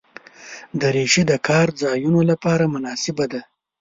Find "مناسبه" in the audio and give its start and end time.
2.73-3.25